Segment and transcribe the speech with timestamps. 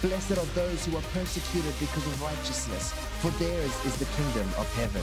[0.00, 4.72] Blessed are those who are persecuted because of righteousness, for theirs is the kingdom of
[4.74, 5.02] heaven.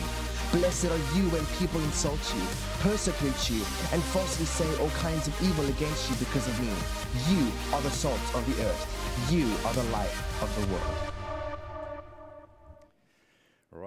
[0.57, 2.43] Blessed are you when people insult you,
[2.79, 3.59] persecute you,
[3.91, 6.71] and falsely say all kinds of evil against you because of me.
[7.27, 9.27] You are the salt of the earth.
[9.29, 11.14] You are the light of the world.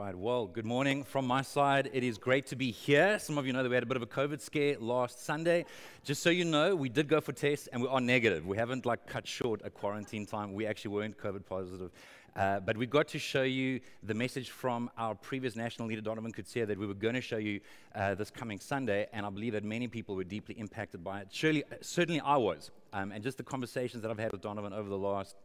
[0.08, 1.90] Right, well, good morning from my side.
[1.92, 3.18] It is great to be here.
[3.18, 5.66] Some of you know that we had a bit of a COVID scare last Sunday.
[6.02, 8.46] Just so you know, we did go for tests and we are negative.
[8.46, 10.54] We haven't like cut short a quarantine time.
[10.54, 11.90] We actually weren't COVID positive.
[12.34, 16.32] Uh, but we got to show you the message from our previous national leader, Donovan
[16.32, 17.60] Coetzee, that we were going to show you
[17.94, 21.28] uh, this coming Sunday, and I believe that many people were deeply impacted by it.
[21.30, 22.70] Surely, certainly I was.
[22.94, 25.36] Um, and just the conversations that I've had with Donovan over the last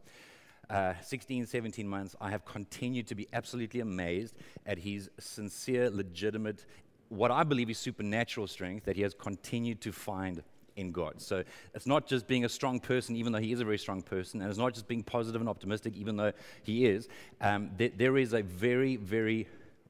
[0.70, 4.34] uh, 16, 17 months, I have continued to be absolutely amazed
[4.66, 6.64] at his sincere, legitimate,
[7.08, 10.42] what I believe is supernatural strength that he has continued to find
[10.76, 11.20] in God.
[11.20, 14.02] So it's not just being a strong person, even though he is a very strong
[14.02, 17.08] person, and it's not just being positive and optimistic, even though he is.
[17.40, 19.46] Um, th- there is a very, very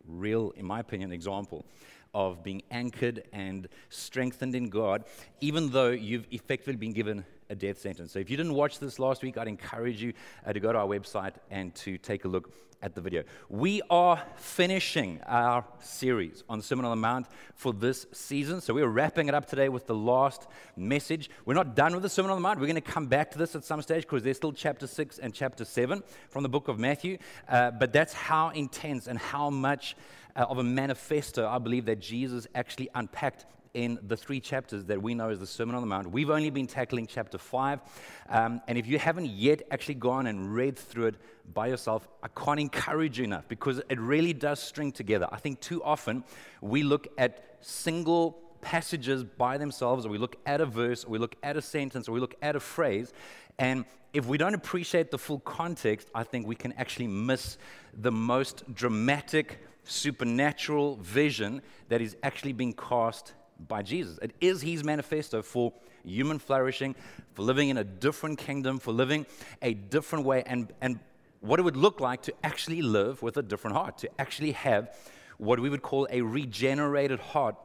[0.07, 1.65] real, in my opinion, example
[2.13, 5.05] of being anchored and strengthened in God,
[5.41, 8.13] even though you've effectively been given a death sentence.
[8.13, 10.13] So if you didn't watch this last week, I'd encourage you
[10.47, 12.51] uh, to go to our website and to take a look
[12.85, 13.25] at the video.
[13.49, 18.61] We are finishing our series on the Sermon on the Mount for this season.
[18.61, 21.31] So we're wrapping it up today with the last message.
[21.47, 22.61] We're not done with the Sermon on the Mount.
[22.61, 25.19] We're going to come back to this at some stage because there's still chapter 6
[25.19, 27.17] and chapter 7 from the book of Matthew.
[27.49, 29.97] Uh, but that's how intense and how much
[30.37, 35.03] uh, of a manifesto I believe that Jesus actually unpacked in the three chapters that
[35.03, 36.11] we know as the Sermon on the Mount.
[36.11, 37.81] We've only been tackling chapter 5.
[38.29, 41.15] Um, and if you haven't yet actually gone and read through it
[41.53, 45.29] by yourself, I can't encourage you enough because it really does string together.
[45.31, 46.23] I think too often
[46.63, 51.19] we look at single passages by themselves, or we look at a verse, or we
[51.19, 53.13] look at a sentence, or we look at a phrase,
[53.59, 57.59] and if we don't appreciate the full context, I think we can actually miss
[57.93, 64.19] the most dramatic, supernatural vision that is actually being cast by Jesus.
[64.23, 65.73] It is his manifesto for
[66.05, 66.95] human flourishing,
[67.33, 69.27] for living in a different kingdom, for living
[69.63, 70.99] a different way, and, and
[71.41, 74.95] what it would look like to actually live with a different heart, to actually have
[75.39, 77.57] what we would call a regenerated heart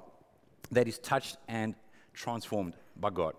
[0.71, 1.75] that is touched and
[2.13, 3.33] transformed by God.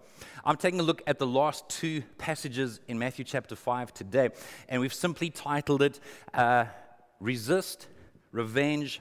[0.45, 4.31] I'm taking a look at the last two passages in Matthew chapter 5 today,
[4.69, 6.01] and we've simply titled it
[6.33, 6.65] uh,
[7.21, 7.89] Resist,
[8.33, 9.01] Revenge,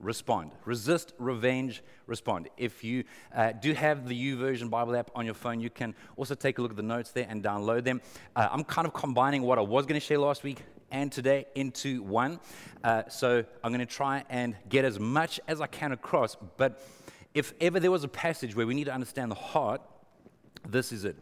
[0.00, 0.52] respond.
[0.64, 2.48] Resist, revenge, respond.
[2.56, 3.04] If you
[3.34, 6.62] uh, do have the YouVersion Bible app on your phone, you can also take a
[6.62, 8.00] look at the notes there and download them.
[8.36, 11.46] Uh, I'm kind of combining what I was going to share last week and today
[11.54, 12.40] into one.
[12.82, 16.36] Uh, so I'm going to try and get as much as I can across.
[16.56, 16.80] But
[17.34, 19.82] if ever there was a passage where we need to understand the heart,
[20.68, 21.16] this is it.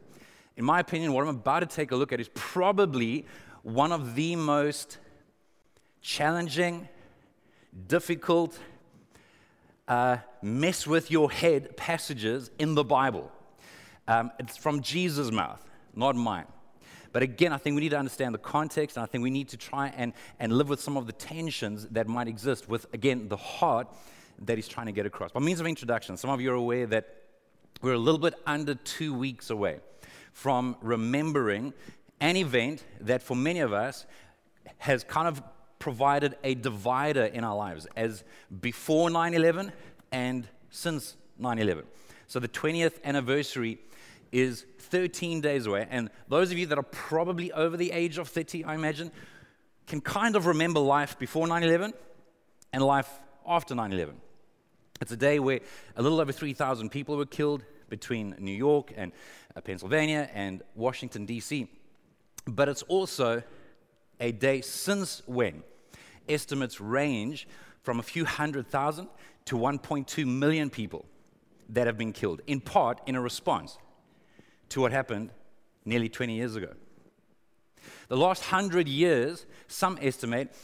[0.57, 3.27] In my opinion, what I'm about to take a look at is probably
[3.63, 4.99] one of the most
[6.01, 6.89] challenging
[7.89, 8.59] difficult,
[9.89, 13.31] uh, mess with your head passages in the Bible.
[14.09, 15.63] Um, it's from Jesus' mouth,
[15.95, 16.47] not mine.
[17.13, 19.49] But again, I think we need to understand the context, and I think we need
[19.49, 23.29] to try and, and live with some of the tensions that might exist with, again,
[23.29, 23.89] the heart
[24.45, 25.33] that he's trying to get across.
[25.33, 27.23] By means of introduction, some of you are aware that
[27.81, 29.81] we're a little bit under two weeks away
[30.33, 31.73] from remembering
[32.21, 34.05] an event that for many of us
[34.79, 35.43] has kind of
[35.87, 38.25] provided a divider in our lives as
[38.61, 39.71] before 9 11
[40.11, 41.85] and since 9 11.
[42.27, 43.79] So the 20th anniversary
[44.33, 45.87] is 13 days away.
[45.89, 49.13] And those of you that are probably over the age of 30, I imagine,
[49.87, 51.95] can kind of remember life before 9 11
[52.73, 53.09] and life
[53.47, 54.17] after 9 11.
[55.01, 55.61] It's a day where
[55.95, 59.13] a little over 3,000 people were killed between New York and
[59.55, 61.71] uh, Pennsylvania and Washington, D.C.
[62.45, 63.45] But it's also
[64.19, 65.63] a day since when
[66.29, 67.49] estimates range
[67.83, 69.09] from a few hundred thousand
[69.47, 71.07] to 1.2 million people
[71.69, 73.79] that have been killed, in part in a response
[74.69, 75.31] to what happened
[75.85, 76.73] nearly 20 years ago.
[78.09, 80.55] The last hundred years, some estimate,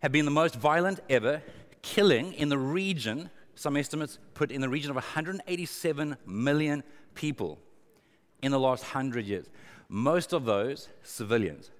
[0.00, 1.42] have been the most violent ever,
[1.82, 6.82] killing in the region, some estimates put in the region of 187 million
[7.14, 7.58] people
[8.42, 9.50] in the last hundred years.
[9.88, 11.70] Most of those civilians.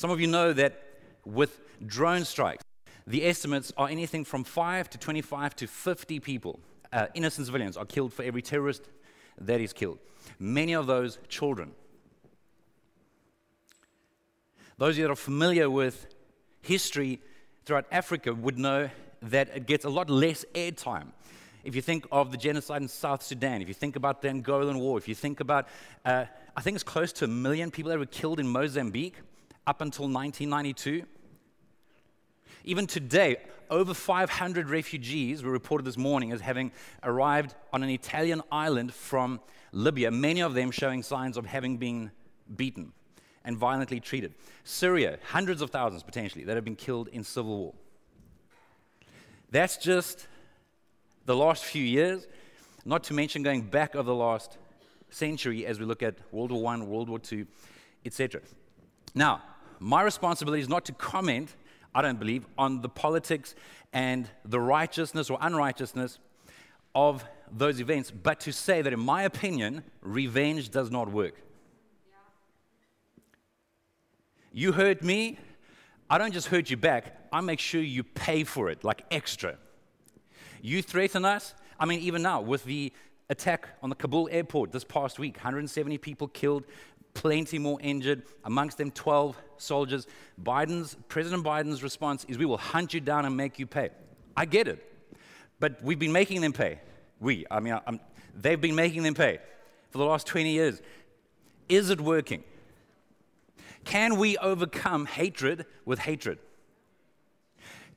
[0.00, 0.82] Some of you know that
[1.26, 2.64] with drone strikes,
[3.06, 6.58] the estimates are anything from 5 to 25 to 50 people,
[6.90, 8.88] uh, innocent civilians, are killed for every terrorist
[9.42, 9.98] that is killed.
[10.38, 11.72] Many of those children.
[14.78, 16.06] Those of you that are familiar with
[16.62, 17.20] history
[17.66, 18.88] throughout Africa would know
[19.20, 21.08] that it gets a lot less airtime.
[21.62, 24.80] If you think of the genocide in South Sudan, if you think about the Angolan
[24.80, 25.68] War, if you think about,
[26.06, 26.24] uh,
[26.56, 29.16] I think it's close to a million people that were killed in Mozambique
[29.66, 31.04] up until 1992.
[32.64, 33.36] Even today,
[33.70, 36.72] over 500 refugees were reported this morning as having
[37.02, 39.40] arrived on an Italian island from
[39.72, 42.10] Libya, many of them showing signs of having been
[42.56, 42.92] beaten
[43.44, 44.34] and violently treated.
[44.64, 47.74] Syria, hundreds of thousands potentially that have been killed in civil war.
[49.50, 50.26] That's just
[51.26, 52.26] the last few years,
[52.84, 54.58] not to mention going back of the last
[55.10, 57.46] century as we look at World War I, World War II,
[58.04, 58.40] etc.
[59.14, 59.42] Now,
[59.80, 61.56] my responsibility is not to comment,
[61.94, 63.54] I don't believe, on the politics
[63.92, 66.18] and the righteousness or unrighteousness
[66.94, 71.34] of those events, but to say that, in my opinion, revenge does not work.
[74.52, 75.38] You hurt me,
[76.08, 79.56] I don't just hurt you back, I make sure you pay for it, like extra.
[80.60, 82.92] You threaten us, I mean, even now, with the
[83.30, 86.64] attack on the Kabul airport this past week 170 people killed,
[87.14, 90.06] plenty more injured, amongst them 12 soldiers.
[90.42, 93.90] Biden's, President Biden's response is we will hunt you down and make you pay.
[94.36, 94.86] I get it.
[95.58, 96.80] But we've been making them pay.
[97.20, 98.00] We, I mean, I'm,
[98.34, 99.38] they've been making them pay
[99.90, 100.80] for the last 20 years.
[101.68, 102.42] Is it working?
[103.84, 106.38] Can we overcome hatred with hatred?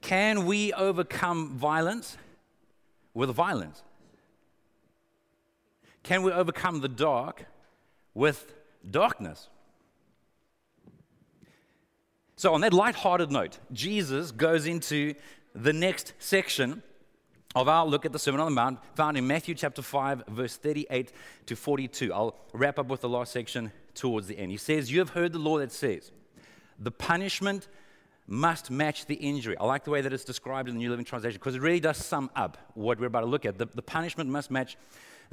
[0.01, 2.17] Can we overcome violence
[3.13, 3.81] with violence?
[6.03, 7.45] Can we overcome the dark
[8.13, 8.53] with
[8.89, 9.49] darkness?
[12.35, 15.13] So, on that light-hearted note, Jesus goes into
[15.55, 16.81] the next section
[17.55, 20.57] of our look at the Sermon on the Mount, found in Matthew chapter 5, verse
[20.57, 21.11] 38
[21.45, 22.11] to 42.
[22.11, 24.51] I'll wrap up with the last section towards the end.
[24.51, 26.11] He says, You have heard the law that says,
[26.79, 27.67] the punishment
[28.25, 29.57] must match the injury.
[29.57, 31.79] I like the way that it's described in the New Living Translation because it really
[31.79, 33.57] does sum up what we're about to look at.
[33.57, 34.77] The, the punishment must match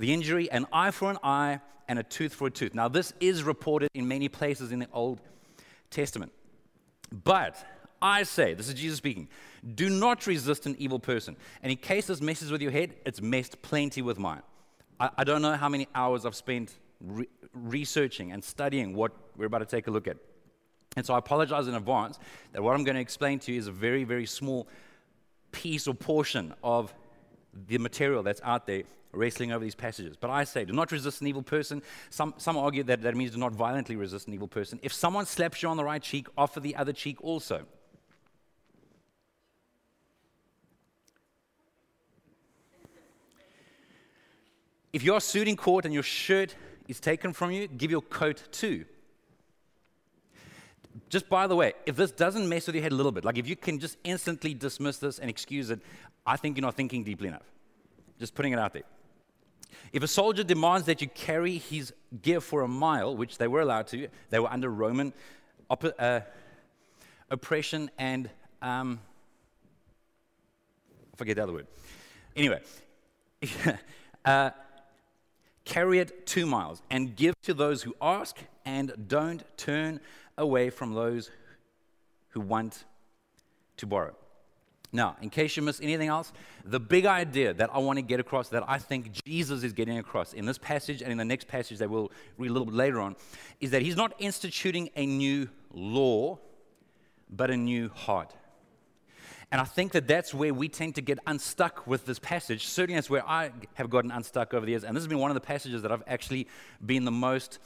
[0.00, 2.73] the injury, an eye for an eye and a tooth for a tooth.
[2.75, 5.20] Now, this is reported in many places in the Old
[5.91, 6.32] Testament.
[7.12, 7.55] But
[8.00, 9.29] I say, this is Jesus speaking,
[9.75, 11.37] do not resist an evil person.
[11.62, 14.41] And in case this messes with your head, it's messed plenty with mine.
[14.99, 19.47] I, I don't know how many hours I've spent re- researching and studying what we're
[19.47, 20.17] about to take a look at.
[20.97, 22.19] And so I apologize in advance
[22.52, 24.67] that what I'm going to explain to you is a very, very small
[25.52, 26.94] piece or portion of
[27.69, 30.17] the material that's out there wrestling over these passages.
[30.17, 31.83] But I say, do not resist an evil person.
[32.11, 34.79] Some, some argue that that means do not violently resist an evil person.
[34.83, 37.67] If someone slaps you on the right cheek, offer the other cheek also.
[44.93, 46.55] If you're sued in court and your shirt
[46.89, 48.85] is taken from you, give your coat too.
[51.09, 53.39] Just by the way, if this doesn't mess with your head a little bit, like
[53.39, 55.81] if you can just instantly dismiss this and excuse it,
[56.27, 57.49] I think you're not thinking deeply enough.
[58.19, 58.83] Just putting it out there.
[59.93, 63.61] If a soldier demands that you carry his gear for a mile, which they were
[63.61, 65.13] allowed to, they were under Roman
[65.69, 66.21] op- uh,
[67.31, 68.31] oppression and
[68.62, 69.00] um,
[71.12, 71.67] I forget the other word.
[72.37, 72.61] Anyway,
[74.25, 74.50] uh,
[75.71, 80.00] Carry it two miles and give to those who ask, and don't turn
[80.37, 81.31] away from those
[82.31, 82.85] who want
[83.77, 84.17] to borrow.
[84.92, 86.32] Now, in case you missed anything else,
[86.64, 89.99] the big idea that I want to get across, that I think Jesus is getting
[89.99, 92.75] across in this passage and in the next passage that we'll read a little bit
[92.75, 93.14] later on,
[93.61, 96.38] is that he's not instituting a new law,
[97.30, 98.35] but a new heart.
[99.52, 102.66] And I think that that's where we tend to get unstuck with this passage.
[102.66, 104.85] Certainly, that's where I have gotten unstuck over the years.
[104.85, 106.47] And this has been one of the passages that I've actually
[106.85, 107.59] been the most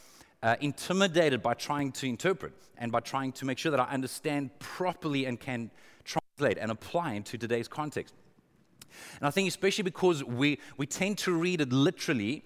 [0.43, 4.59] uh, intimidated by trying to interpret and by trying to make sure that I understand
[4.59, 5.71] properly and can
[6.37, 8.15] translate and apply into today's context.
[9.21, 12.45] And I think, especially because we, we tend to read it literally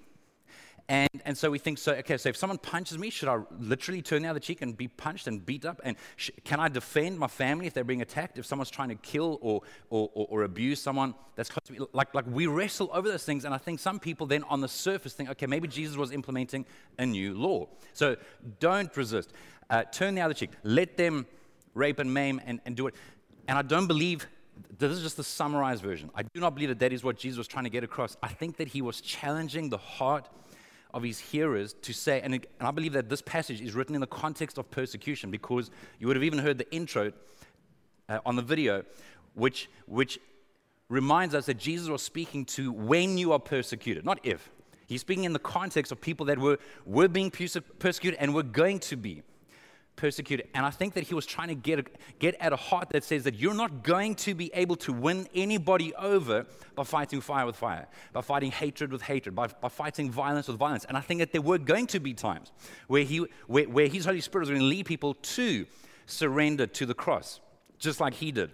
[0.90, 4.00] and, and so we think, so, okay, so if someone punches me, should I literally
[4.00, 5.83] turn the other cheek and be punched and beat up?
[5.85, 8.38] And sh- can I defend my family if they're being attacked?
[8.38, 11.80] If someone's trying to kill or, or, or, or abuse someone that's close to me?
[11.92, 13.45] Like, like we wrestle over those things.
[13.45, 16.64] And I think some people then on the surface think, okay, maybe Jesus was implementing
[16.99, 17.66] a new law.
[17.92, 18.16] So
[18.59, 19.35] don't resist.
[19.68, 20.52] Uh, turn the other cheek.
[20.62, 21.26] Let them
[21.75, 22.95] rape and maim and, and do it.
[23.49, 24.28] And I don't believe
[24.78, 26.11] this is just the summarized version.
[26.14, 28.17] I do not believe that that is what Jesus was trying to get across.
[28.23, 30.28] I think that he was challenging the heart
[30.95, 34.00] of his hearers to say, and, and I believe that this passage is written in
[34.00, 37.12] the context of persecution because you would have even heard the intro
[38.09, 38.85] uh, on the video,
[39.35, 40.19] which, which
[40.88, 44.50] reminds us that Jesus was speaking to when you are persecuted, not if.
[44.87, 48.78] He's speaking in the context of people that were, were being persecuted and were going
[48.81, 49.23] to be
[49.99, 50.49] persecuted.
[50.55, 51.87] And I think that he was trying to get,
[52.19, 55.28] get at a heart that says that you're not going to be able to win
[55.35, 60.11] anybody over by fighting fire with fire, by fighting hatred with hatred, by, by fighting
[60.11, 60.87] violence with violence.
[60.87, 62.52] And I think that there were going to be times
[62.87, 65.67] where, he, where, where his Holy Spirit was going to lead people to
[66.07, 67.40] surrender to the cross,
[67.78, 68.50] just like he did.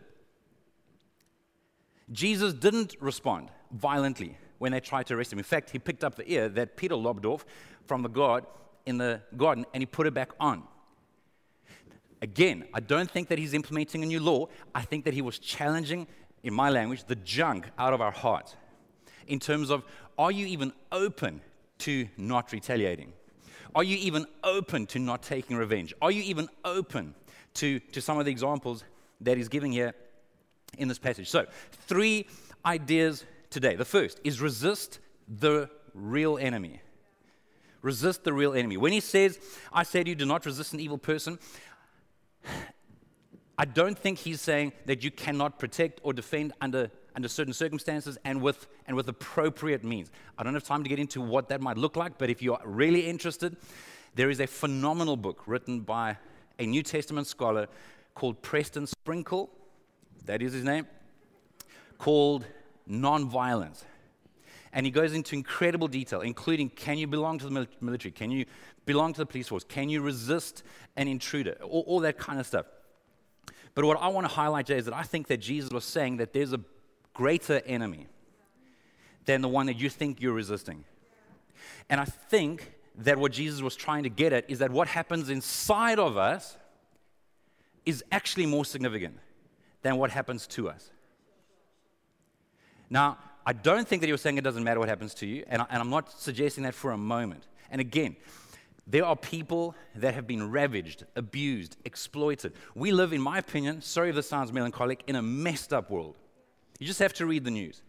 [2.11, 5.39] Jesus didn't respond violently when they tried to arrest him.
[5.39, 7.45] In fact, he picked up the ear that Peter lobbed off
[7.87, 8.45] from the guard
[8.87, 10.63] in the garden and he put it back on.
[12.25, 14.47] Again, I don't think that he's implementing a new law.
[14.75, 16.07] I think that he was challenging,
[16.43, 18.57] in my language, the junk out of our heart
[19.27, 19.85] in terms of
[20.17, 21.43] are you even open
[21.81, 23.13] to not retaliating?
[23.75, 25.93] Are you even open to not taking revenge?
[26.01, 27.15] Are you even open
[27.55, 28.85] to, to some of the examples
[29.21, 29.93] that he's giving here
[30.79, 31.29] in this passage?
[31.29, 32.27] So, three
[32.65, 33.77] ideas today.
[33.77, 36.81] The first is resist the real enemy.
[37.83, 38.79] Resist the real enemy.
[38.79, 39.39] When he says,
[39.71, 41.39] I say to you, do not resist an evil person,
[43.57, 48.19] I don't think he's saying that you cannot protect or defend under, under certain circumstances
[48.25, 50.11] and with, and with appropriate means.
[50.37, 52.59] I don't have time to get into what that might look like, but if you're
[52.65, 53.57] really interested,
[54.17, 56.17] there is a phenomenal book written by
[56.59, 57.69] a New Testament scholar
[58.15, 59.51] called Preston Sprinkle.
[60.27, 60.87] That is his name.
[61.99, 62.45] Called
[62.89, 63.85] Nonviolence.
[64.75, 68.11] And he goes into incredible detail, including can you belong to the military?
[68.11, 68.45] Can you
[68.85, 69.63] belong to the police force?
[69.63, 70.65] Can you resist
[70.97, 71.57] an intruder?
[71.63, 72.67] All, all that kind of stuff.
[73.75, 76.17] But what I want to highlight, Jay, is that I think that Jesus was saying
[76.17, 76.61] that there's a
[77.15, 78.09] greater enemy
[79.27, 80.85] than the one that you think you're resisting.
[81.89, 85.31] And I think that what Jesus was trying to get at is that what happens
[85.31, 86.57] inside of us
[87.87, 89.19] is actually more significant
[89.83, 90.91] than what happens to us.
[92.91, 95.45] Now, I don't think that he was saying it doesn't matter what happens to you,
[95.49, 97.47] and, I, am not suggesting that for a moment.
[97.71, 98.17] And again,
[98.87, 102.53] there are people that have been ravaged, abused, exploited.
[102.75, 106.17] We live, in my opinion, sorry if this sounds melancholic, in a messed up world.
[106.79, 107.83] You just have to read the news.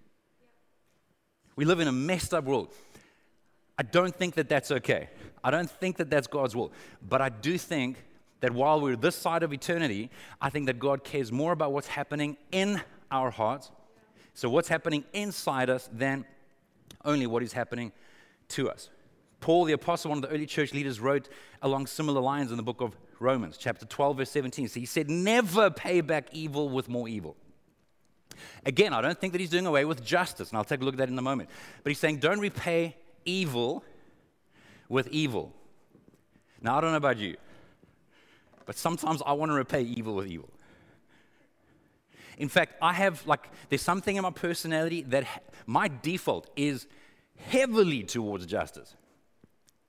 [1.55, 2.73] We live in a messed up world.
[3.77, 5.09] I don't think that that's okay.
[5.43, 6.71] I don't think that that's God's will.
[7.01, 8.03] But I do think
[8.41, 10.09] that while we're this side of eternity,
[10.41, 12.81] I think that God cares more about what's happening in
[13.11, 13.71] our hearts
[14.35, 16.25] so, what's happening inside us than
[17.05, 17.93] only what is happening
[18.49, 18.89] to us?
[19.39, 21.29] Paul, the apostle, one of the early church leaders, wrote
[21.61, 24.67] along similar lines in the book of Romans, chapter 12, verse 17.
[24.67, 27.37] So he said, Never pay back evil with more evil.
[28.65, 30.95] Again, I don't think that he's doing away with justice, and I'll take a look
[30.95, 31.49] at that in a moment.
[31.81, 33.85] But he's saying, Don't repay evil
[34.89, 35.53] with evil.
[36.61, 37.37] Now, I don't know about you,
[38.65, 40.49] but sometimes I want to repay evil with evil.
[42.37, 46.87] In fact, I have like, there's something in my personality that ha- my default is
[47.37, 48.95] heavily towards justice.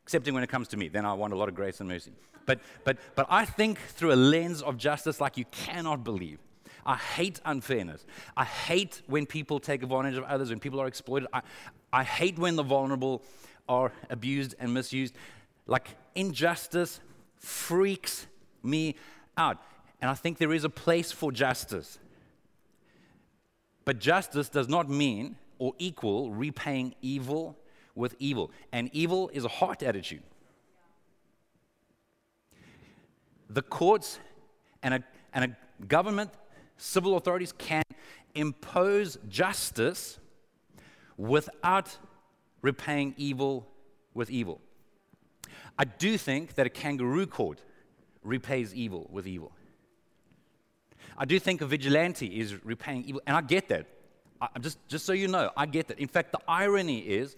[0.04, 2.12] Excepting when it comes to me, then I want a lot of grace and mercy.
[2.46, 6.38] But, but, but I think through a lens of justice like you cannot believe.
[6.84, 8.06] I hate unfairness.
[8.36, 11.28] I hate when people take advantage of others, when people are exploited.
[11.32, 11.42] I,
[11.92, 13.22] I hate when the vulnerable
[13.68, 15.14] are abused and misused.
[15.66, 17.00] Like injustice
[17.40, 18.26] freaks
[18.62, 18.94] me
[19.36, 19.58] out.
[20.00, 21.98] And I think there is a place for justice.
[23.86, 27.56] But justice does not mean or equal repaying evil
[27.94, 28.50] with evil.
[28.72, 30.22] And evil is a heart attitude.
[33.48, 34.18] The courts
[34.82, 36.30] and a, and a government,
[36.76, 37.84] civil authorities can
[38.34, 40.18] impose justice
[41.16, 41.96] without
[42.62, 43.68] repaying evil
[44.14, 44.60] with evil.
[45.78, 47.62] I do think that a kangaroo court
[48.24, 49.52] repays evil with evil.
[51.18, 53.86] I do think a vigilante is repaying evil, and I get that.
[54.40, 55.98] I, just, just so you know, I get that.
[55.98, 57.36] In fact, the irony is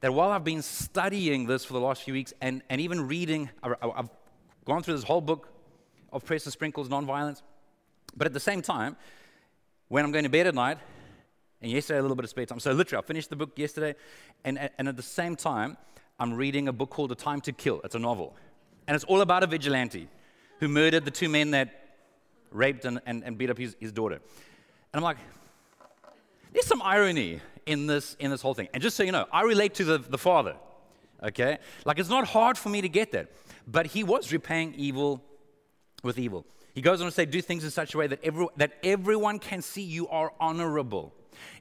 [0.00, 3.50] that while I've been studying this for the last few weeks and, and even reading,
[3.62, 4.10] I've
[4.64, 5.48] gone through this whole book
[6.12, 7.42] of Preston Sprinkle's Nonviolence,
[8.16, 8.96] but at the same time,
[9.88, 10.78] when I'm going to bed at night,
[11.62, 13.94] and yesterday a little bit of spare time, so literally I finished the book yesterday,
[14.44, 15.76] and, and at the same time,
[16.18, 17.80] I'm reading a book called A Time to Kill.
[17.84, 18.36] It's a novel.
[18.86, 20.08] And it's all about a vigilante
[20.58, 21.79] who murdered the two men that
[22.50, 24.16] raped and, and, and beat up his, his daughter.
[24.16, 24.22] And
[24.94, 25.18] I'm like,
[26.52, 28.68] there's some irony in this, in this whole thing.
[28.74, 30.56] And just so you know, I relate to the, the father,
[31.22, 31.58] okay?
[31.84, 33.30] Like, it's not hard for me to get that.
[33.66, 35.22] But he was repaying evil
[36.02, 36.44] with evil.
[36.74, 39.38] He goes on to say, do things in such a way that, every, that everyone
[39.38, 41.12] can see you are honorable.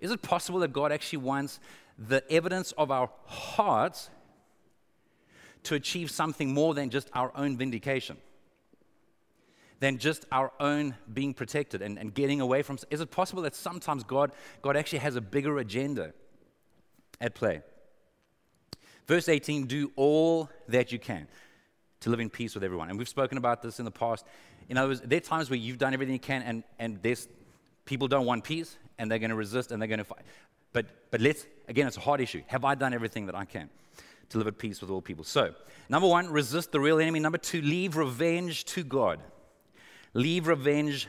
[0.02, 1.60] Is it possible that God actually wants
[1.98, 4.10] the evidence of our hearts
[5.64, 8.18] to achieve something more than just our own vindication,
[9.80, 12.78] than just our own being protected and, and getting away from.
[12.90, 14.32] Is it possible that sometimes God,
[14.62, 16.14] God actually has a bigger agenda
[17.22, 17.62] at play?
[19.08, 21.28] Verse 18 do all that you can
[22.02, 22.90] to live in peace with everyone.
[22.90, 24.26] And we've spoken about this in the past.
[24.70, 27.28] In other words, there are times where you've done everything you can, and, and there's
[27.86, 30.22] people don't want peace, and they're going to resist, and they're going to fight.
[30.72, 32.44] But, but let's, again, it's a hard issue.
[32.48, 33.70] Have I done everything that I can
[34.30, 35.24] to live at peace with all people?
[35.24, 35.56] So,
[35.90, 37.20] number one, resist the real enemy.
[37.20, 39.20] Number two, leave revenge to God.
[40.14, 41.08] Leave revenge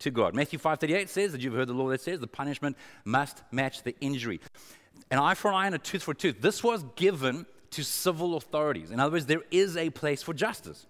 [0.00, 0.34] to God.
[0.34, 3.94] Matthew 5.38 says that you've heard the law that says the punishment must match the
[4.00, 4.40] injury.
[5.10, 6.40] An eye for an eye and a tooth for a tooth.
[6.40, 8.90] This was given to civil authorities.
[8.90, 10.86] In other words, there is a place for justice.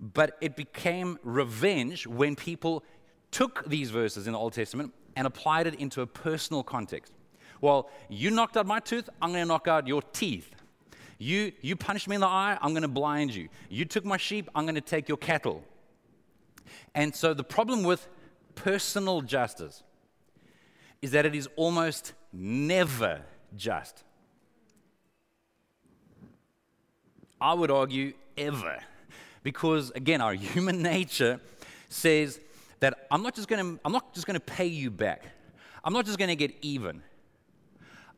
[0.00, 2.84] But it became revenge when people
[3.30, 7.12] took these verses in the Old Testament and applied it into a personal context.
[7.60, 10.50] Well, you knocked out my tooth, I'm going to knock out your teeth.
[11.18, 13.48] You, you punched me in the eye, I'm going to blind you.
[13.70, 15.64] You took my sheep, I'm going to take your cattle.
[16.94, 18.08] And so the problem with
[18.54, 19.82] personal justice
[21.02, 23.20] is that it is almost never
[23.56, 24.02] just.
[27.40, 28.78] I would argue ever.
[29.42, 31.40] Because again, our human nature
[31.88, 32.40] says
[32.80, 35.24] that I'm not just going to I'm not just going to pay you back.
[35.84, 37.02] I'm not just going to get even.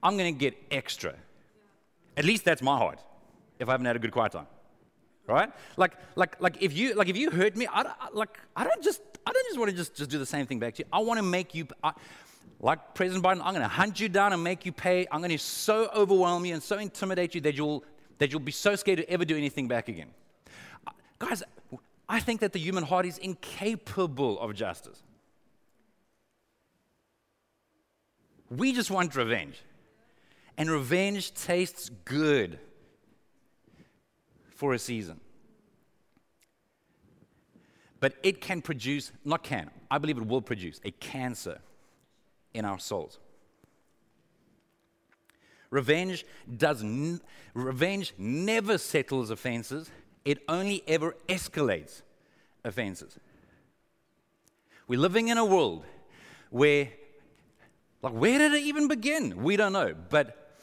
[0.03, 1.15] I'm going to get extra.
[2.17, 3.00] At least that's my heart.
[3.59, 4.47] If I haven't had a good quiet time,
[5.26, 5.50] right?
[5.76, 9.00] Like, like, like if you like if you hurt me, I, like I don't just
[9.26, 10.88] I don't just want to just, just do the same thing back to you.
[10.92, 11.66] I want to make you.
[11.83, 11.92] I,
[12.61, 15.06] like President Biden, I'm going to hunt you down and make you pay.
[15.12, 17.85] I'm going to so overwhelm you and so intimidate you that you'll
[18.18, 20.09] that you'll be so scared to ever do anything back again.
[20.87, 21.42] Uh, guys,
[22.09, 25.02] I think that the human heart is incapable of justice.
[28.49, 29.61] We just want revenge.
[30.56, 32.59] And revenge tastes good
[34.57, 35.21] for a season.
[38.01, 41.61] But it can produce, not can, I believe it will produce a cancer
[42.52, 43.19] in our souls.
[45.71, 46.25] Revenge
[46.57, 47.21] does n-
[47.54, 49.91] revenge never settles offenses.
[50.25, 52.02] It only ever escalates
[52.65, 53.19] offenses.
[54.89, 55.85] We're living in a world
[56.50, 56.89] where
[58.02, 59.43] like where did it even begin?
[59.43, 59.95] We don't know.
[60.09, 60.59] But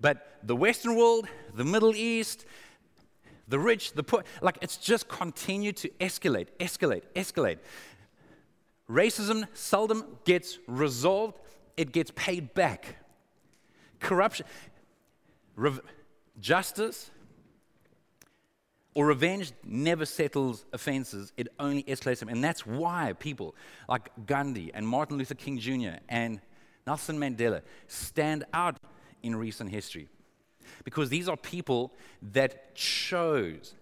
[0.00, 2.44] but the western world, the Middle East,
[3.48, 7.58] the rich, the poor, like it's just continued to escalate, escalate, escalate.
[8.90, 11.38] Racism seldom gets resolved,
[11.76, 12.96] it gets paid back
[14.00, 14.46] corruption,
[16.40, 17.10] justice,
[18.94, 22.28] or revenge never settles offenses, it only escalates them.
[22.28, 23.54] And that's why people
[23.88, 25.98] like Gandhi and Martin Luther King Jr.
[26.08, 26.40] and
[26.86, 28.78] Nelson Mandela stand out
[29.22, 30.08] in recent history.
[30.84, 31.92] Because these are people
[32.32, 33.74] that chose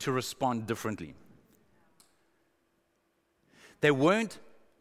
[0.00, 1.14] to respond differently.
[3.80, 4.38] They weren't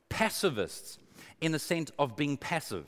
[0.10, 1.00] pacifists
[1.42, 2.86] in the sense of being passive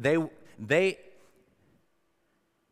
[0.00, 0.16] they,
[0.58, 0.98] they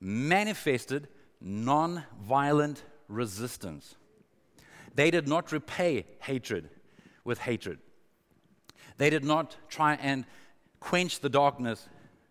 [0.00, 1.08] manifested
[1.40, 3.96] non-violent resistance.
[4.94, 6.70] They did not repay hatred
[7.24, 7.78] with hatred.
[8.96, 10.24] They did not try and
[10.80, 11.88] quench the darkness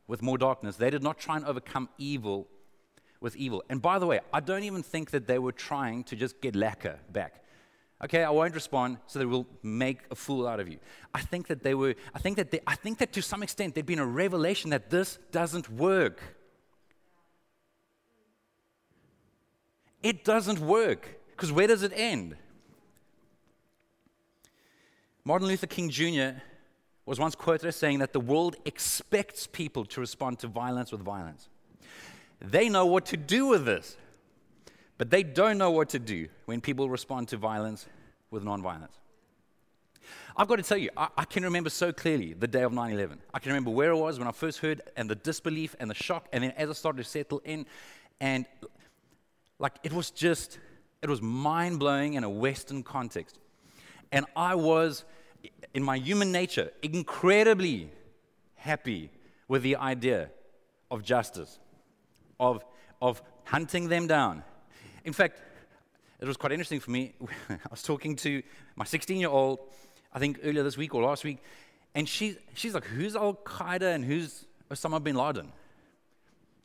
[0.08, 0.78] with more darkness.
[0.78, 2.48] They did not try and overcome evil
[3.20, 3.64] with evil.
[3.70, 6.56] And by the way, I don't even think that they were trying to just get
[6.56, 7.44] lacquer back.
[8.04, 10.78] Okay, I won't respond so they will make a fool out of you.
[11.16, 13.74] I think that they were, I think that they, I think that to some extent
[13.74, 16.22] there'd been a revelation that this doesn't work.
[20.04, 21.20] It doesn't work.
[21.32, 22.36] Because where does it end?
[25.24, 26.40] Martin Luther King Jr.
[27.08, 31.02] was once quoted as saying that the world expects people to respond to violence with
[31.02, 31.50] violence.
[32.40, 33.98] They know what to do with this.
[34.98, 37.86] But they don't know what to do when people respond to violence
[38.32, 38.98] with nonviolence.
[40.36, 42.92] I've got to tell you, I, I, can remember so clearly the day of 9
[42.92, 43.20] 11.
[43.34, 45.96] I can remember where I was when I first heard, and the disbelief and the
[45.96, 47.66] shock, and then as I started to settle in,
[48.20, 48.46] and
[49.60, 50.60] like it was just,
[51.02, 53.40] it was mind blowing in a Western context.
[54.12, 55.04] And I was,
[55.74, 57.90] in my human nature, incredibly
[58.56, 59.10] happy
[59.48, 60.30] with the idea
[60.90, 61.60] of justice,
[62.40, 62.64] of,
[63.02, 64.44] of hunting them down,
[65.08, 65.40] in fact,
[66.20, 67.14] it was quite interesting for me.
[67.50, 68.44] I was talking to
[68.76, 69.60] my 16 year old,
[70.14, 71.38] I think earlier this week or last week,
[71.96, 75.52] and she, she's like, Who's Al Qaeda and who's Osama bin Laden?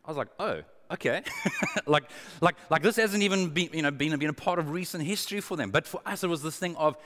[0.05, 1.23] I was like, Oh, okay.
[1.87, 5.05] like, like, like this hasn't even been, you know, been, been a part of recent
[5.05, 5.71] history for them.
[5.71, 6.97] But for us, it was this thing of,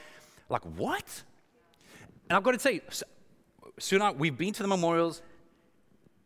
[0.49, 1.23] like, what?
[2.29, 2.81] And I've got to tell you,
[3.79, 5.23] soon we've been to the memorials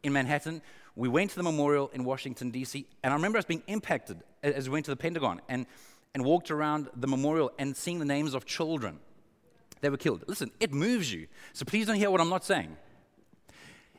[0.03, 0.63] in Manhattan.
[0.97, 4.69] we went to the memorial in Washington, D.C., and I remember us being impacted as
[4.69, 5.67] we went to the Pentagon and,
[6.15, 8.99] and walked around the memorial and seeing the names of children
[9.81, 10.25] that were killed.
[10.27, 11.27] Listen, it moves you.
[11.53, 12.77] So please don't hear what I'm not saying.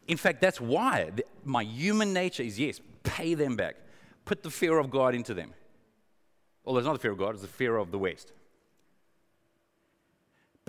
[0.08, 1.12] In fact, that's why
[1.44, 3.76] my human nature is yes, pay them back.
[4.26, 5.54] Put the fear of God into them.
[6.66, 8.34] Although it's not the fear of God, it's the fear of the West.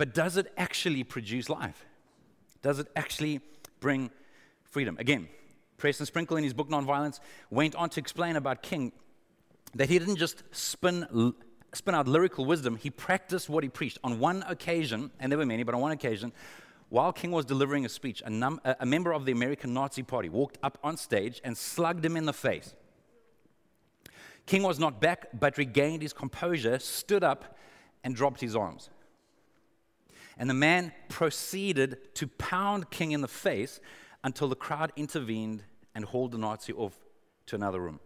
[0.03, 1.85] But does it actually produce life?
[2.61, 3.39] Does it actually
[3.79, 4.11] bring
[4.65, 4.97] freedom?
[4.99, 5.29] Again,
[5.77, 8.91] Preston Sprinkle in his book Nonviolence went on to explain about King
[9.75, 11.33] that he didn't just spin,
[11.73, 13.97] spin out lyrical wisdom, he practiced what he preached.
[14.03, 16.33] On one occasion, and there were many, but on one occasion,
[16.89, 20.27] while King was delivering a speech, a, num- a member of the American Nazi Party
[20.27, 22.73] walked up on stage and slugged him in the face.
[24.47, 27.57] King was not back, but regained his composure, stood up,
[28.03, 28.89] and dropped his arms.
[30.37, 33.79] And the man proceeded to pound King in the face
[34.23, 36.97] until the crowd intervened and hauled the Nazi off
[37.47, 37.99] to another room.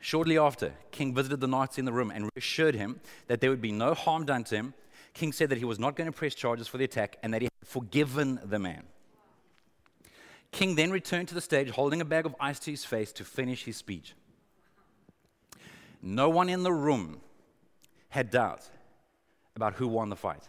[0.00, 3.60] Shortly after, King visited the Nazi in the room and assured him that there would
[3.60, 4.74] be no harm done to him
[5.18, 7.42] King said that he was not going to press charges for the attack and that
[7.42, 8.84] he had forgiven the man.
[10.52, 13.24] King then returned to the stage holding a bag of ice to his face to
[13.24, 14.14] finish his speech.
[16.00, 17.20] No one in the room
[18.10, 18.70] had doubt
[19.58, 20.48] about who won the fight.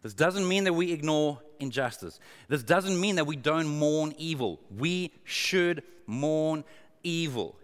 [0.00, 2.18] This doesn't mean that we ignore injustice.
[2.48, 4.58] This doesn't mean that we don't mourn evil.
[4.74, 6.64] We should mourn
[7.02, 7.56] evil.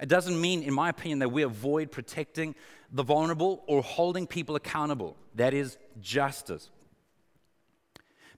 [0.00, 2.56] It doesn't mean, in my opinion, that we avoid protecting
[2.90, 5.16] the vulnerable or holding people accountable.
[5.36, 6.68] That is justice.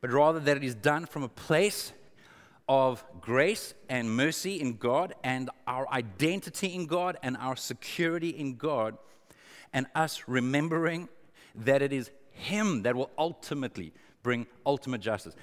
[0.03, 1.95] But rather that it is done from a place
[2.71, 8.55] of grace and mercy in God and our identity in God and our security in
[8.55, 8.97] God,
[9.73, 11.09] and us remembering
[11.57, 15.35] that it is Him that will ultimately bring ultimate justice.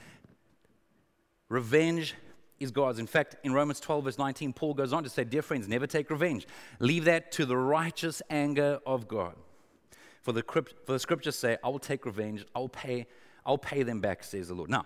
[1.49, 2.15] Revenge
[2.61, 2.97] is God's.
[2.97, 5.85] In fact, in Romans 12, verse 19, Paul goes on to say, Dear friends, never
[5.85, 6.47] take revenge.
[6.79, 9.35] Leave that to the righteous anger of God.
[10.21, 10.43] For the,
[10.85, 13.05] for the scriptures say, I will take revenge, I'll pay,
[13.45, 14.69] I'll pay them back, says the Lord.
[14.69, 14.85] Now,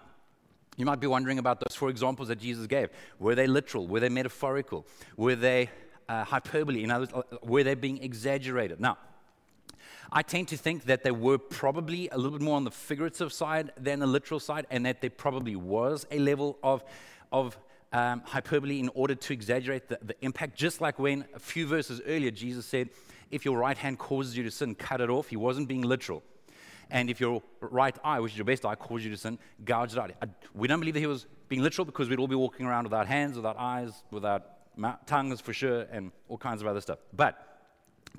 [0.82, 2.90] you might be wondering about those four examples that Jesus gave.
[3.20, 3.88] Were they literal?
[3.88, 4.86] Were they metaphorical?
[5.16, 5.70] Were they
[6.10, 6.84] uh, hyperbole?
[6.84, 8.82] In other words, uh, were they being exaggerated?
[8.82, 8.98] Now,
[10.12, 13.32] I tend to think that they were probably a little bit more on the figurative
[13.32, 16.84] side than the literal side, and that there probably was a level of
[17.32, 17.58] of
[17.94, 22.02] um, hyperbole in order to exaggerate the, the impact, just like when a few verses
[22.08, 22.90] earlier Jesus said,
[23.30, 25.28] If your right hand causes you to sin, cut it off.
[25.28, 26.24] He wasn't being literal.
[26.92, 29.94] And if your right eye, which is your best eye, causes you to sin, gouge
[29.94, 30.12] it out.
[30.54, 33.08] We don't believe that he was being literal because we'd all be walking around without
[33.08, 34.44] hands, without eyes, without
[35.08, 37.00] tongues for sure, and all kinds of other stuff.
[37.14, 37.62] But,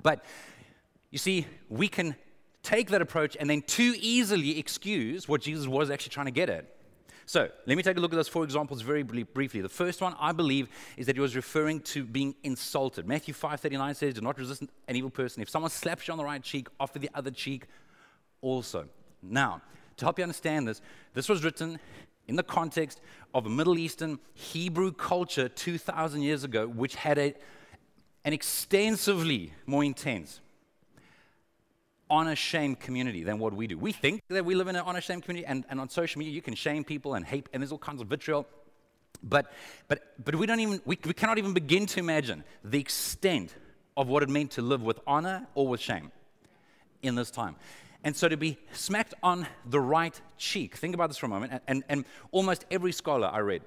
[0.01, 0.25] but
[1.11, 2.15] you see, we can
[2.63, 6.49] take that approach and then too easily excuse what Jesus was actually trying to get
[6.49, 6.65] at.
[7.25, 9.61] So let me take a look at those four examples very briefly.
[9.61, 13.07] The first one, I believe, is that he was referring to being insulted.
[13.07, 15.41] Matthew 5:39 says, "Do not resist an evil person.
[15.41, 17.67] If someone slaps you on the right cheek, offer the other cheek
[18.43, 18.87] also."
[19.23, 19.61] Now,
[19.97, 20.81] to help you understand this,
[21.13, 21.79] this was written
[22.27, 23.01] in the context
[23.33, 27.33] of a Middle Eastern Hebrew culture 2,000 years ago, which had a,
[28.23, 30.39] an extensively more intense
[32.09, 33.77] honor shame community than what we do.
[33.77, 36.33] We think that we live in an honor shame community, and, and on social media,
[36.33, 38.45] you can shame people and hate, and there's all kinds of vitriol.
[39.21, 39.51] But,
[39.87, 43.55] but, but we, don't even, we, we cannot even begin to imagine the extent
[43.95, 46.11] of what it meant to live with honor or with shame
[47.01, 47.55] in this time.
[48.03, 51.61] And so to be smacked on the right cheek, think about this for a moment,
[51.67, 53.61] and, and, almost every scholar I read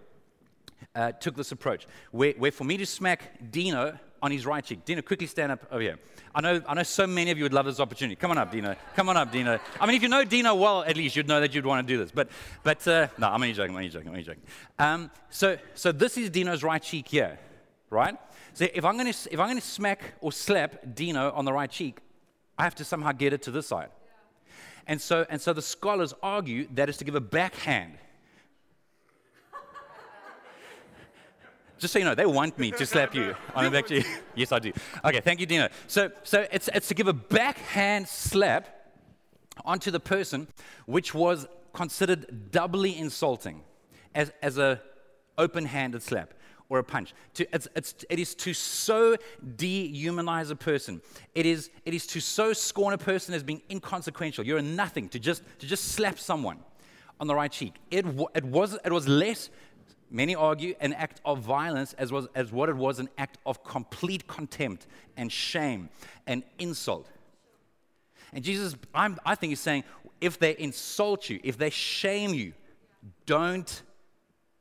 [0.94, 4.85] uh, took this approach, where, where for me to smack Dino on his right cheek.
[4.85, 5.99] Dino, quickly stand up over here.
[6.35, 8.16] I know, I know so many of you would love this opportunity.
[8.16, 8.75] Come on up, Dino.
[8.94, 9.59] Come on up, Dino.
[9.81, 11.94] I mean, if you know Dino well, at least you'd know that you'd want to
[11.94, 12.11] do this.
[12.11, 12.29] But,
[12.62, 14.42] but uh, no, I'm only joking, I'm only joking, I'm only joking.
[14.79, 17.38] Um, so, so this is Dino's right cheek here,
[17.90, 18.16] right?
[18.53, 21.53] So if I'm going to if I'm going to smack or slap Dino on the
[21.53, 21.99] right cheek,
[22.59, 23.90] I have to somehow get it to this side.
[24.87, 27.99] And so, and so the scholars argue that is to give a backhand
[31.79, 33.90] Just so you know, they want me to slap you on the back
[34.35, 34.72] yes, I do.
[35.05, 35.68] Okay, thank you, Dino.
[35.87, 38.68] So, so it's, it's to give a backhand slap
[39.64, 40.49] onto the person,
[40.87, 43.62] which was considered doubly insulting
[44.14, 44.81] as, as a
[45.37, 46.33] open-handed slap
[46.68, 47.14] or a punch.
[47.35, 49.16] To, it's, it's, it is to so
[49.57, 51.00] dehumanize a person.
[51.35, 54.44] It is, it is to so scorn a person as being inconsequential.
[54.44, 56.59] You're nothing to just, to just slap someone
[57.20, 57.74] on the right cheek.
[57.90, 59.50] It, it, was, it was less
[60.11, 63.64] Many argue an act of violence as, was, as what it was an act of
[63.64, 65.88] complete contempt and shame
[66.26, 67.09] and insult.
[68.33, 69.85] And Jesus, I'm, i think, he's saying
[70.20, 72.52] if they insult you, if they shame you,
[73.26, 73.83] don't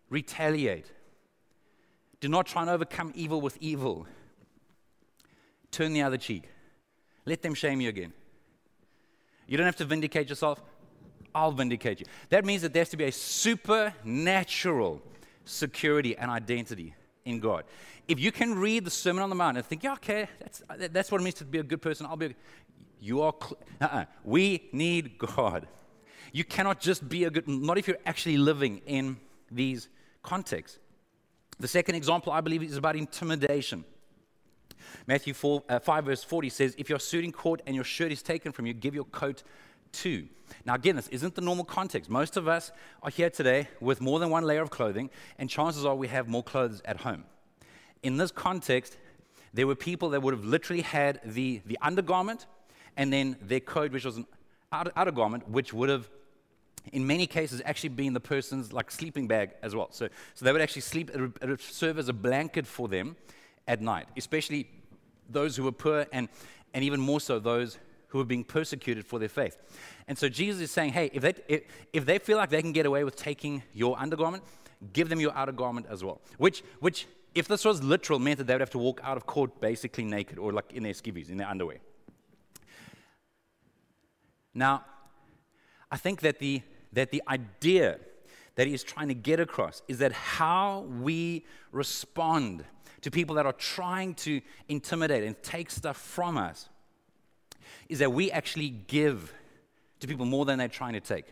[0.10, 0.92] retaliate.
[2.26, 4.08] Do not try and overcome evil with evil.
[5.70, 6.50] Turn the other cheek.
[7.24, 8.14] Let them shame you again.
[9.48, 10.60] You don't have to vindicate yourself.
[11.36, 12.08] I'll vindicate you.
[12.30, 15.04] That means that there has to be a supernatural
[15.44, 17.66] security and identity in God.
[18.08, 21.12] If you can read the Sermon on the Mount and think, yeah, okay, that's, that's
[21.12, 22.34] what it means to be a good person, I'll be
[23.00, 24.06] you are, cl- uh-uh.
[24.24, 25.68] we need God.
[26.34, 29.18] You cannot just be a good, not if you're actually living in
[29.52, 29.90] these
[30.24, 30.80] contexts.
[31.60, 33.86] The second example, I believe, is about intimidation.
[35.08, 38.12] Matthew 4, uh, 5, verse 40 says, If your suit in court and your shirt
[38.12, 39.44] is taken from you, give your coat
[39.92, 40.28] too.
[40.66, 42.10] Now, again, this isn't the normal context.
[42.10, 45.86] Most of us are here today with more than one layer of clothing, and chances
[45.86, 47.24] are we have more clothes at home.
[48.04, 48.98] In this context,
[49.54, 52.46] there were people that would have literally had the, the undergarment
[52.98, 54.28] and then their coat, which was an
[54.72, 56.10] outer, outer garment, which would have
[56.94, 59.88] in many cases actually being the person's like sleeping bag as well.
[59.92, 62.88] So, so they would actually sleep, it would, it would serve as a blanket for
[62.88, 63.16] them
[63.68, 64.70] at night, especially
[65.30, 66.30] those who were poor and,
[66.74, 69.58] and even more so those who were being persecuted for their faith.
[70.08, 72.72] And so Jesus is saying, hey, if they, if, if they feel like they can
[72.72, 74.44] get away with taking your undergarment,
[74.94, 76.22] give them your outer garment as well.
[76.38, 79.26] Which, which, if this was literal, meant that they would have to walk out of
[79.26, 81.78] court basically naked or like in their skivvies, in their underwear.
[84.54, 84.86] Now,
[85.92, 86.62] I think that the,
[86.96, 88.00] that the idea
[88.56, 92.64] that he is trying to get across is that how we respond
[93.02, 96.70] to people that are trying to intimidate and take stuff from us
[97.90, 99.34] is that we actually give
[100.00, 101.26] to people more than they're trying to take.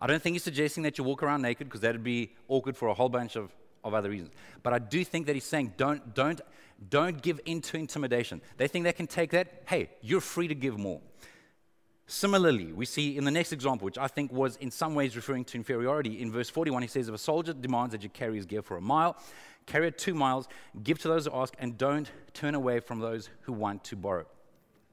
[0.00, 2.88] I don't think he's suggesting that you walk around naked because that'd be awkward for
[2.88, 4.32] a whole bunch of, of other reasons.
[4.62, 6.40] But I do think that he's saying don't, don't,
[6.90, 8.40] don't give into intimidation.
[8.56, 9.62] They think they can take that.
[9.66, 11.00] Hey, you're free to give more.
[12.12, 15.46] Similarly, we see in the next example, which I think was in some ways referring
[15.46, 18.44] to inferiority, in verse 41, he says, If a soldier demands that you carry his
[18.44, 19.16] gear for a mile,
[19.64, 20.46] carry it two miles,
[20.82, 24.26] give to those who ask, and don't turn away from those who want to borrow.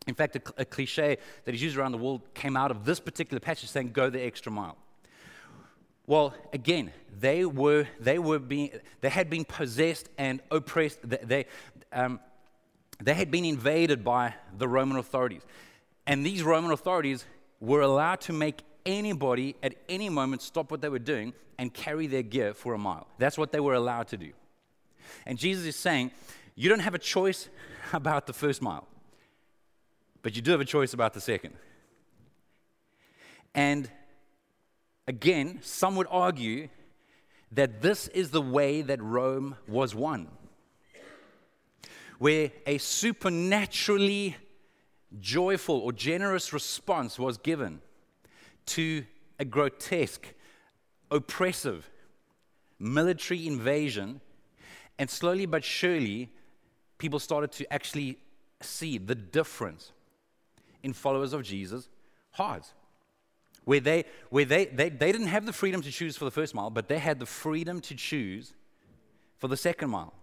[0.08, 3.02] In fact, a, a cliche that is used around the world came out of this
[3.02, 4.78] particular passage saying, Go the extra mile.
[6.08, 11.00] Well, again, they were, they were being, they had been possessed and oppressed.
[11.04, 11.46] They, they,
[11.92, 12.22] um,
[13.04, 15.42] they had been invaded by the Roman authorities.
[16.10, 17.24] And these Roman authorities
[17.60, 22.08] were allowed to make anybody at any moment stop what they were doing and carry
[22.08, 23.08] their gear for a mile.
[23.20, 24.32] That's what they were allowed to do.
[25.28, 26.10] And Jesus is saying,
[26.56, 27.48] you don't have a choice
[27.94, 28.88] about the first mile,
[30.24, 31.54] but you do have a choice about the second.
[33.54, 33.88] And
[35.08, 36.70] again, some would argue
[37.52, 40.28] that this is the way that Rome was won,
[42.18, 44.38] where a supernaturally
[45.20, 47.82] joyful or generous response was given
[48.68, 49.06] to
[49.40, 50.34] a grotesque,
[51.10, 51.90] oppressive
[52.78, 54.22] military invasion.
[54.98, 56.30] And slowly but surely,
[56.98, 58.18] people started to actually
[58.62, 59.92] see the difference
[60.84, 61.90] in followers of Jesus'
[62.32, 62.74] hearts.
[63.66, 66.56] Where, they, where they, they, they didn't have the freedom to choose for the first
[66.56, 68.54] mile, but they had the freedom to choose
[69.38, 70.14] for the second mile.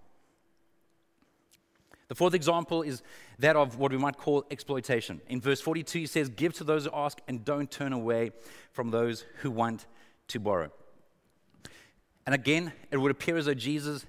[2.09, 3.03] The fourth example is
[3.39, 5.21] that of what we might call exploitation.
[5.29, 8.31] In verse 42, he says, Give to those who ask and don't turn away
[8.73, 9.87] from those who want
[10.29, 10.71] to borrow.
[12.25, 14.07] And again, it would appear as though Jesus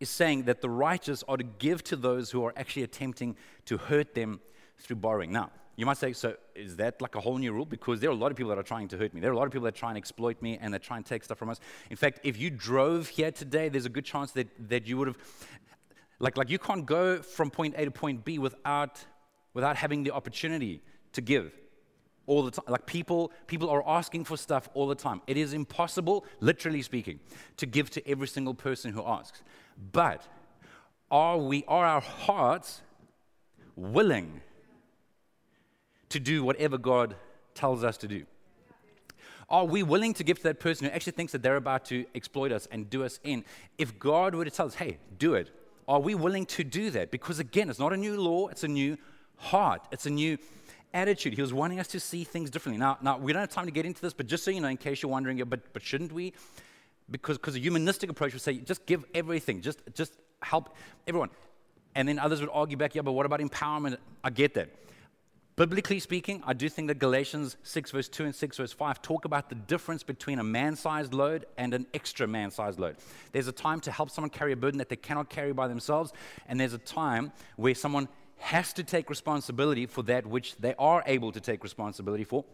[0.00, 3.78] is saying that the righteous are to give to those who are actually attempting to
[3.78, 4.40] hurt them
[4.78, 5.32] through borrowing.
[5.32, 7.64] Now, you might say, so is that like a whole new rule?
[7.64, 9.20] Because there are a lot of people that are trying to hurt me.
[9.20, 11.04] There are a lot of people that try and exploit me and that try and
[11.04, 11.58] take stuff from us.
[11.90, 15.08] In fact, if you drove here today, there's a good chance that, that you would
[15.08, 15.18] have
[16.24, 19.04] like, like you can't go from point A to point B without,
[19.52, 20.82] without having the opportunity
[21.12, 21.52] to give
[22.26, 22.64] all the time.
[22.66, 25.20] Like people, people are asking for stuff all the time.
[25.26, 27.20] It is impossible, literally speaking,
[27.58, 29.42] to give to every single person who asks.
[29.92, 30.26] But
[31.10, 32.80] are we, are our hearts
[33.76, 34.40] willing
[36.08, 37.16] to do whatever God
[37.54, 38.24] tells us to do?
[39.50, 42.06] Are we willing to give to that person who actually thinks that they're about to
[42.14, 43.44] exploit us and do us in?
[43.76, 45.50] If God were to tell us, hey, do it,
[45.86, 47.10] are we willing to do that?
[47.10, 48.96] Because again, it's not a new law, it's a new
[49.36, 50.38] heart, it's a new
[50.92, 51.34] attitude.
[51.34, 52.78] He was wanting us to see things differently.
[52.78, 54.68] Now, now we don't have time to get into this, but just so you know,
[54.68, 56.32] in case you're wondering, but, but shouldn't we?
[57.10, 60.74] Because because a humanistic approach would say, just give everything, just, just help
[61.06, 61.30] everyone.
[61.94, 63.98] And then others would argue back, yeah, but what about empowerment?
[64.22, 64.70] I get that.
[65.56, 69.24] Biblically speaking, I do think that Galatians 6, verse 2 and 6, verse 5 talk
[69.24, 72.96] about the difference between a man sized load and an extra man sized load.
[73.30, 76.12] There's a time to help someone carry a burden that they cannot carry by themselves,
[76.48, 81.04] and there's a time where someone has to take responsibility for that which they are
[81.06, 82.44] able to take responsibility for.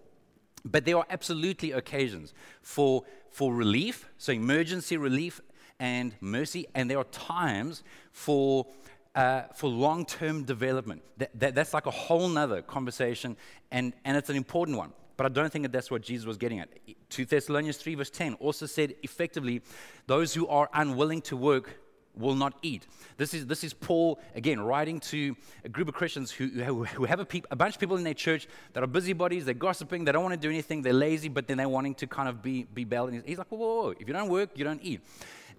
[0.63, 5.41] But there are absolutely occasions for, for relief, so emergency relief
[5.79, 7.83] and mercy, and there are times
[8.13, 8.67] for,
[9.15, 11.03] uh, for long term development.
[11.19, 13.37] That, that, that's like a whole nother conversation,
[13.71, 14.93] and, and it's an important one.
[15.17, 16.71] But I don't think that that's what Jesus was getting at.
[17.11, 19.61] 2 Thessalonians 3, verse 10 also said effectively,
[20.07, 21.79] those who are unwilling to work
[22.17, 22.87] will not eat.
[23.17, 27.21] This is, this is Paul, again, writing to a group of Christians who, who, have
[27.21, 30.13] a, peop, a, bunch of people in their church that are busybodies, they're gossiping, they
[30.13, 32.65] don't want to do anything, they're lazy, but then they're wanting to kind of be,
[32.75, 33.27] be balanced.
[33.27, 35.01] He's like, whoa, whoa, whoa, if you don't work, you don't eat.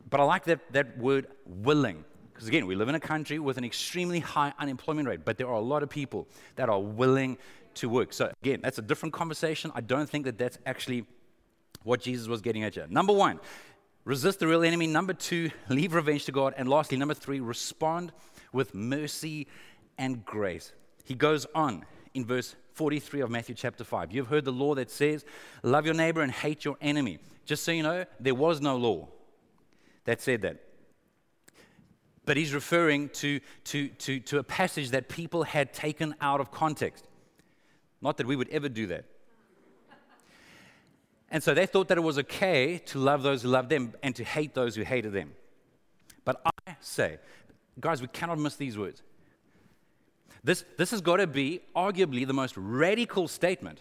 [0.10, 2.04] But I like that, that word willing.
[2.42, 5.46] Because again, we live in a country with an extremely high unemployment rate, but there
[5.46, 7.38] are a lot of people that are willing
[7.76, 8.14] to work.
[8.14, 9.72] So again, that's a different conversation.
[9.76, 11.06] I don't think that that's actually
[11.84, 12.88] what Jesus was getting at here.
[12.90, 13.40] Number one,
[14.06, 14.88] resist the real enemy.
[14.88, 16.56] Number two, leave revenge to God.
[16.58, 18.12] And lastly, number three, respond
[18.52, 19.46] with mercy
[20.00, 20.74] and grace.
[21.04, 24.14] He goes on in verse 43 of Matthew chapter 5.
[24.14, 25.26] You've heard the law that says,
[25.62, 27.20] Love your neighbor and hate your enemy.
[27.46, 29.10] Just so you know, there was no law
[30.06, 30.71] that said that.
[32.26, 36.52] But he's referring to, to, to, to a passage that people had taken out of
[36.52, 37.06] context.
[38.02, 39.06] Not that we would ever do that.
[41.32, 44.14] And so they thought that it was okay to love those who loved them and
[44.16, 45.32] to hate those who hated them.
[46.26, 47.18] But I say,
[47.80, 49.02] guys, we cannot miss these words.
[50.44, 53.80] This, this has got to be arguably the most radical statement.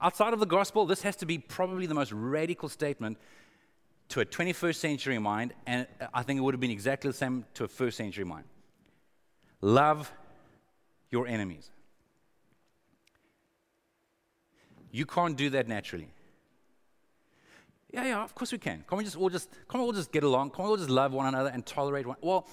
[0.00, 3.16] Outside of the gospel, this has to be probably the most radical statement
[4.08, 7.44] to a 21st century mind, and I think it would have been exactly the same
[7.54, 8.44] to a first century mind.
[9.60, 10.12] Love
[11.10, 11.70] your enemies.
[14.90, 16.08] You can't do that naturally.
[17.92, 18.84] Yeah, yeah, of course we can.
[18.86, 20.50] Can we just all just can we all just get along?
[20.50, 22.16] Can we all just love one another and tolerate one?
[22.20, 22.46] Well,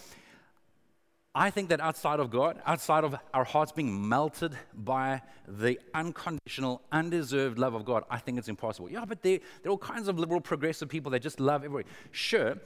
[1.34, 6.82] I think that outside of God, outside of our hearts being melted by the unconditional,
[6.92, 8.92] undeserved love of God, I think it's impossible.
[8.92, 11.88] Yeah, but there, there are all kinds of liberal, progressive people that just love everybody.
[12.12, 12.58] Sure,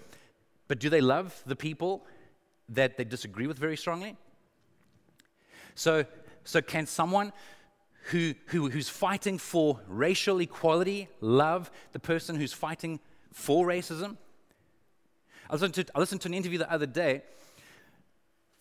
[0.67, 2.07] but do they love the people
[2.69, 4.17] that they disagree with very strongly?
[5.75, 6.05] So,
[6.43, 7.33] so can someone
[8.05, 12.99] who, who, who's fighting for racial equality love the person who's fighting
[13.31, 14.17] for racism?
[15.51, 17.21] I listened, to, I listened to an interview the other day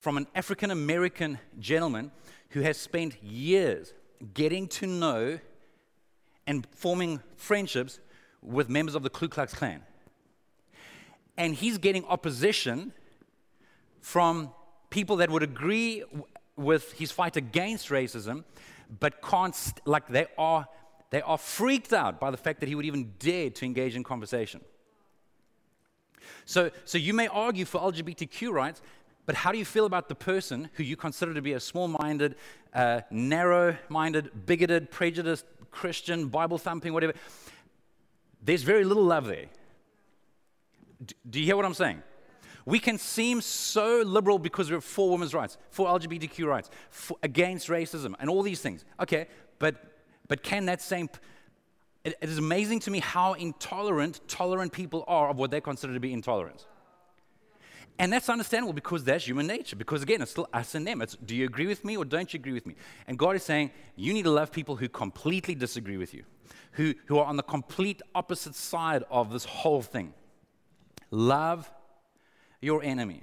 [0.04, 2.12] from an African American gentleman
[2.50, 3.94] who has spent years
[4.34, 5.38] getting to know
[6.46, 8.00] and forming friendships
[8.42, 9.80] with members of the Ku Klux Klan.
[11.38, 12.92] And he's getting opposition
[14.02, 14.50] from
[14.90, 16.04] people that would agree
[16.54, 18.44] with his fight against racism
[19.00, 20.68] but can't, st- like, they are,
[21.08, 24.04] they are freaked out by the fact that he would even dare to engage in
[24.04, 24.60] conversation.
[26.44, 28.82] So, so you may argue for LGBTQ rights,
[29.26, 31.88] but how do you feel about the person who you consider to be a small
[31.88, 32.36] minded,
[32.74, 37.14] uh, narrow minded, bigoted, prejudiced Christian, Bible thumping, whatever?
[38.42, 39.46] There's very little love there.
[41.04, 42.02] D- do you hear what I'm saying?
[42.66, 47.68] We can seem so liberal because we're for women's rights, for LGBTQ rights, for, against
[47.68, 48.84] racism, and all these things.
[49.00, 49.26] Okay,
[49.58, 49.76] but,
[50.28, 51.08] but can that same.
[52.04, 55.94] It, it is amazing to me how intolerant tolerant people are of what they consider
[55.94, 56.66] to be intolerance.
[57.98, 59.76] And that's understandable because that's human nature.
[59.76, 61.00] Because again, it's still us and them.
[61.00, 62.74] It's do you agree with me or don't you agree with me?
[63.06, 66.24] And God is saying you need to love people who completely disagree with you,
[66.72, 70.12] who, who are on the complete opposite side of this whole thing.
[71.10, 71.70] Love
[72.60, 73.22] your enemy.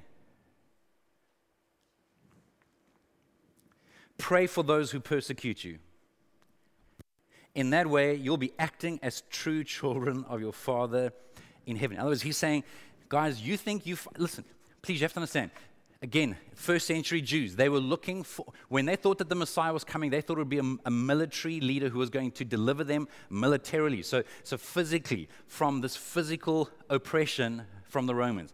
[4.18, 5.80] Pray for those who persecute you.
[7.56, 11.12] In that way, you'll be acting as true children of your Father
[11.66, 11.98] in heaven.
[11.98, 12.64] In other words, he's saying,
[13.10, 14.46] guys, you think you, listen,
[14.82, 15.52] please, you have to understand.
[16.04, 19.84] Again, first century Jews, they were looking for, when they thought that the Messiah was
[19.84, 22.84] coming, they thought it would be a, a military leader who was going to deliver
[22.84, 28.52] them militarily, so, so physically, from this physical oppression from the Romans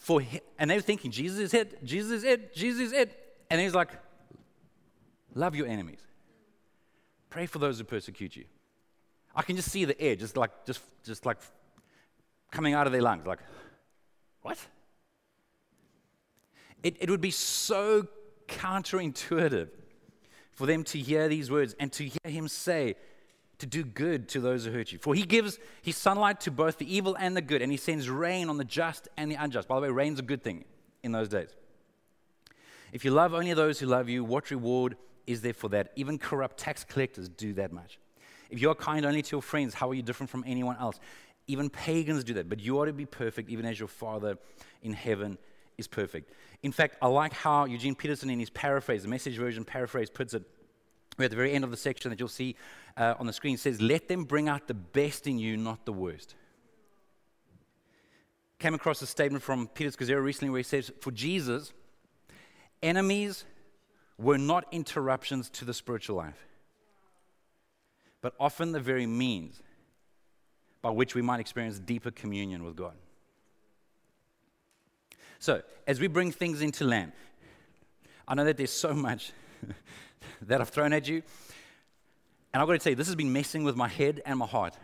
[0.00, 0.22] for
[0.58, 3.36] and they were thinking, Jesus is it, Jesus is it, Jesus is it.
[3.50, 3.90] And he's like,
[5.34, 6.00] love your enemies.
[7.28, 8.44] Pray for those who persecute you.
[9.36, 11.36] I can just see the air just like just just like
[12.50, 13.38] coming out of their lungs, like,
[14.42, 14.58] what?
[16.82, 18.06] It, it would be so
[18.48, 19.68] counterintuitive
[20.52, 22.96] for them to hear these words and to hear him say,
[23.58, 24.98] to do good to those who hurt you.
[24.98, 28.08] For he gives his sunlight to both the evil and the good, and he sends
[28.08, 29.68] rain on the just and the unjust.
[29.68, 30.64] By the way, rain's a good thing
[31.02, 31.54] in those days.
[32.92, 35.92] If you love only those who love you, what reward is there for that?
[35.94, 37.98] Even corrupt tax collectors do that much.
[38.50, 40.98] If you are kind only to your friends, how are you different from anyone else?
[41.46, 44.38] Even pagans do that, but you ought to be perfect, even as your Father
[44.82, 45.38] in heaven
[45.78, 46.32] is perfect.
[46.62, 50.34] In fact, I like how Eugene Peterson, in his paraphrase, the message version paraphrase, puts
[50.34, 50.42] it
[51.16, 52.56] who at the very end of the section that you'll see
[52.96, 55.92] uh, on the screen says, Let them bring out the best in you, not the
[55.92, 56.34] worst.
[58.58, 61.72] Came across a statement from Peter Scazzero recently where he says, For Jesus,
[62.82, 63.44] enemies
[64.18, 66.46] were not interruptions to the spiritual life,
[68.20, 69.62] but often the very means
[70.82, 72.94] by which we might experience deeper communion with God.
[75.40, 77.12] So, as we bring things into land,
[78.28, 79.32] I know that there's so much
[80.42, 81.22] that I've thrown at you.
[82.52, 84.46] And I've got to tell you, this has been messing with my head and my
[84.46, 84.76] heart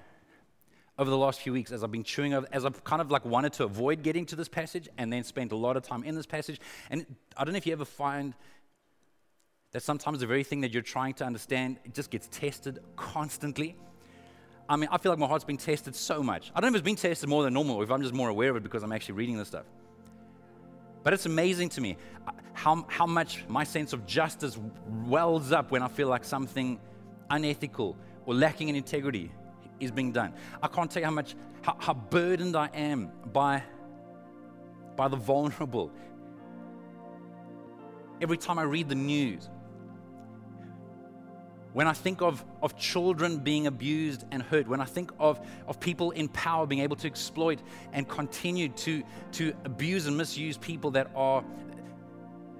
[0.98, 3.26] over the last few weeks as I've been chewing over, as I've kind of like
[3.26, 6.14] wanted to avoid getting to this passage and then spent a lot of time in
[6.14, 6.58] this passage.
[6.90, 7.04] And
[7.36, 8.34] I don't know if you ever find
[9.72, 13.76] that sometimes the very thing that you're trying to understand it just gets tested constantly.
[14.70, 16.50] I mean, I feel like my heart's been tested so much.
[16.54, 18.30] I don't know if it's been tested more than normal or if I'm just more
[18.30, 19.66] aware of it because I'm actually reading this stuff.
[21.06, 21.96] But it's amazing to me
[22.26, 24.58] uh, how, how much my sense of justice
[25.04, 26.80] wells up when I feel like something
[27.30, 29.30] unethical or lacking in integrity
[29.78, 30.34] is being done.
[30.60, 33.62] I can't tell you how much, how, how burdened I am by,
[34.96, 35.92] by the vulnerable.
[38.20, 39.48] Every time I read the news,
[41.76, 45.78] when I think of, of children being abused and hurt, when I think of, of
[45.78, 47.60] people in power being able to exploit
[47.92, 49.02] and continue to,
[49.32, 51.44] to abuse and misuse people that are,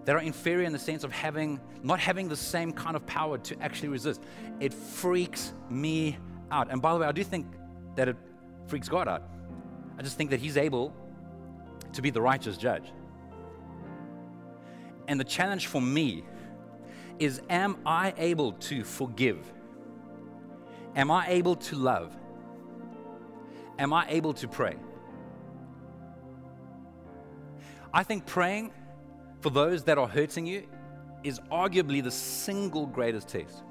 [0.04, 3.38] that are inferior in the sense of having, not having the same kind of power
[3.38, 4.20] to actually resist,
[4.60, 6.18] it freaks me
[6.50, 6.70] out.
[6.70, 7.46] And by the way, I do think
[7.94, 8.16] that it
[8.66, 9.22] freaks God out.
[9.98, 10.92] I just think that He's able
[11.94, 12.92] to be the righteous judge.
[15.08, 16.22] And the challenge for me
[17.18, 19.38] is am I able to forgive?
[20.94, 22.16] Am I able to love?
[23.78, 24.76] Am I able to pray?
[27.92, 28.72] I think praying
[29.40, 30.66] for those that are hurting you
[31.24, 33.62] is arguably the single greatest test.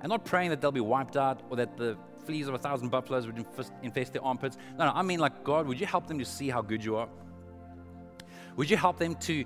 [0.00, 2.90] And not praying that they'll be wiped out or that the fleas of a thousand
[2.90, 3.44] buffaloes would
[3.82, 4.56] infest their armpits.
[4.78, 6.96] No, no, I mean, like, God, would you help them to see how good you
[6.96, 7.08] are?
[8.56, 9.44] Would you help them to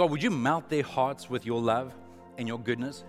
[0.00, 1.92] God, would you melt their hearts with your love
[2.38, 3.04] and your goodness?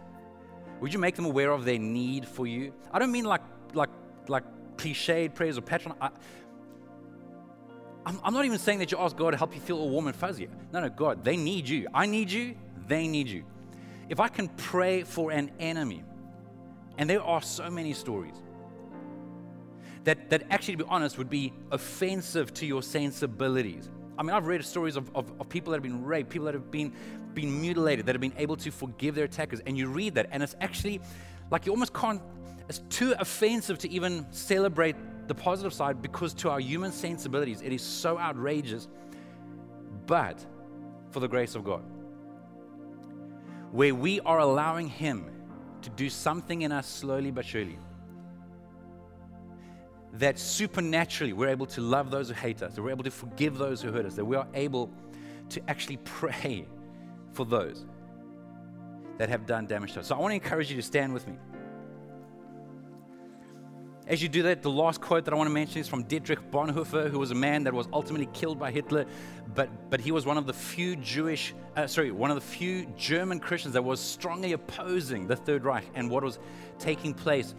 [0.81, 2.73] Would you make them aware of their need for you?
[2.91, 3.39] I don't mean like
[3.73, 3.87] like
[4.27, 4.43] like
[4.75, 5.95] cliched prayers or patron.
[8.05, 10.07] I'm, I'm not even saying that you ask God to help you feel all warm
[10.07, 10.49] and fuzzy.
[10.73, 11.87] No, no, God, they need you.
[11.93, 12.55] I need you.
[12.89, 13.45] They need you.
[14.09, 16.03] If I can pray for an enemy,
[16.97, 18.35] and there are so many stories
[20.03, 23.89] that, that actually, to be honest, would be offensive to your sensibilities.
[24.21, 26.53] I mean, I've read stories of, of, of, people that have been raped, people that
[26.53, 26.93] have been,
[27.33, 29.61] been mutilated, that have been able to forgive their attackers.
[29.61, 31.01] And you read that, and it's actually
[31.49, 32.21] like you almost can't,
[32.69, 34.95] it's too offensive to even celebrate
[35.27, 38.87] the positive side because to our human sensibilities, it is so outrageous.
[40.05, 40.45] But
[41.09, 41.81] for the grace of God,
[43.71, 45.31] where we are allowing Him
[45.81, 47.79] to do something in us slowly but surely
[50.13, 53.57] that supernaturally we're able to love those who hate us, that we're able to forgive
[53.57, 54.89] those who hurt us, that we are able
[55.49, 56.67] to actually pray
[57.33, 57.85] for those
[59.17, 60.07] that have done damage to us.
[60.07, 61.35] So I want to encourage you to stand with me.
[64.07, 66.51] As you do that, the last quote that I want to mention is from Dietrich
[66.51, 69.05] Bonhoeffer, who was a man that was ultimately killed by Hitler,
[69.53, 72.87] but, but he was one of the few Jewish, uh, sorry, one of the few
[72.97, 76.39] German Christians that was strongly opposing the Third Reich and what was
[76.79, 77.53] taking place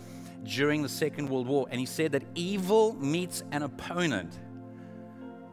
[0.45, 4.38] during the Second World War, and he said that evil meets an opponent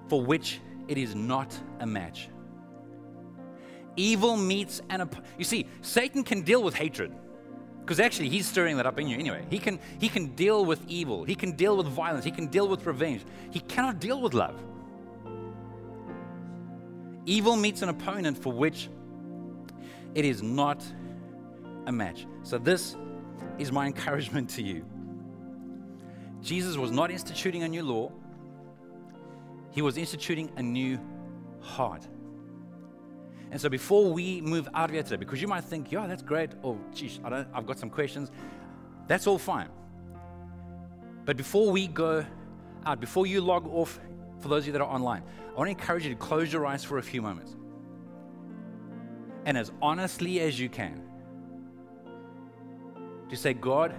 [0.08, 2.30] for which it is not a match.
[3.96, 5.28] Evil meets an opponent.
[5.38, 7.14] You see, Satan can deal with hatred
[7.82, 9.46] because actually he's stirring that up in you anyway.
[9.50, 12.68] He can, he can deal with evil, he can deal with violence, he can deal
[12.68, 13.26] with revenge.
[13.52, 14.62] He cannot deal with love.
[17.26, 18.90] Evil meets an opponent for which
[20.16, 20.84] it is not
[21.86, 22.26] a match.
[22.44, 22.96] So, this
[23.60, 24.86] is my encouragement to you.
[26.42, 28.12] Jesus was not instituting a new law,
[29.72, 31.00] he was instituting a new
[31.62, 32.08] heart.
[33.52, 36.22] And so before we move out of here today, because you might think, yeah, that's
[36.22, 38.32] great, or oh, geez, I don't, I've got some questions,
[39.08, 39.70] that's all fine.
[41.26, 42.26] But before we go
[42.86, 44.00] out, before you log off,
[44.40, 46.66] for those of you that are online, I want to encourage you to close your
[46.66, 47.56] eyes for a few moments.
[49.46, 51.09] And as honestly as you can,
[53.30, 53.94] to say, God,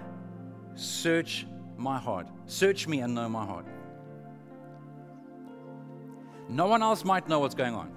[0.75, 2.27] search my heart.
[2.47, 3.67] Search me and know my heart.
[6.49, 7.93] No one else might know what's going on.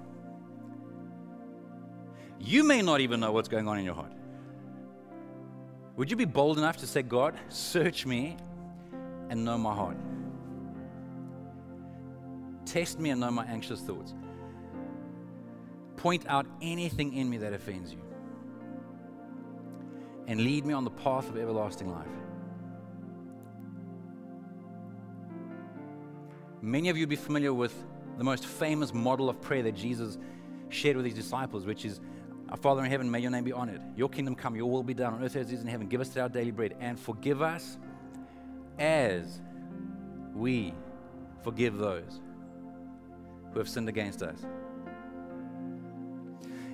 [2.38, 4.12] You may not even know what's going on in your heart.
[5.96, 8.36] Would you be bold enough to say, God, search me
[9.30, 9.96] and know my heart?
[12.64, 14.14] Test me and know my anxious thoughts.
[15.96, 18.03] Point out anything in me that offends you.
[20.26, 22.06] And lead me on the path of everlasting life.
[26.62, 27.74] Many of you will be familiar with
[28.16, 30.16] the most famous model of prayer that Jesus
[30.70, 32.00] shared with his disciples, which is
[32.48, 33.82] Our Father in heaven, may your name be honored.
[33.96, 35.88] Your kingdom come, your will be done on earth as it is in heaven.
[35.88, 37.76] Give us today our daily bread and forgive us
[38.78, 39.40] as
[40.34, 40.74] we
[41.42, 42.20] forgive those
[43.52, 44.38] who have sinned against us.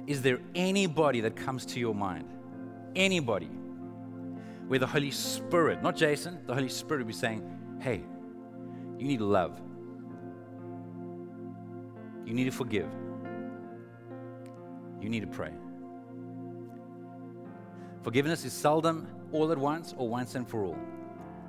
[0.07, 2.28] Is there anybody that comes to your mind?
[2.97, 3.51] Anybody
[4.66, 7.43] where the Holy Spirit, not Jason, the Holy Spirit would be saying,
[7.80, 8.03] hey,
[8.99, 9.61] you need love.
[12.24, 12.88] You need to forgive.
[15.01, 15.53] You need to pray.
[18.03, 20.78] Forgiveness is seldom all at once or once and for all.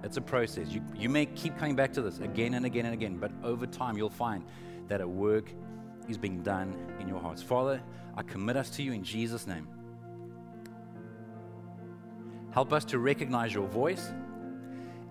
[0.03, 0.69] It's a process.
[0.69, 3.67] You, you may keep coming back to this again and again and again, but over
[3.67, 4.43] time you'll find
[4.87, 5.51] that a work
[6.09, 7.43] is being done in your hearts.
[7.43, 7.81] Father,
[8.17, 9.67] I commit us to you in Jesus' name.
[12.51, 14.11] Help us to recognize your voice